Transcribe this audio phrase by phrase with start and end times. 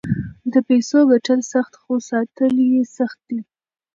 [0.51, 3.39] د پیسو ګټل سخت خو ساتل یې سخت دي.